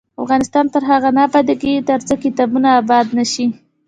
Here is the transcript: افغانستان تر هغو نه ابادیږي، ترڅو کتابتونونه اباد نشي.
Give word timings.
افغانستان 0.23 0.65
تر 0.73 0.83
هغو 0.91 1.09
نه 1.17 1.21
ابادیږي، 1.27 1.73
ترڅو 1.89 2.13
کتابتونونه 2.23 2.69
اباد 2.81 3.05
نشي. 3.17 3.45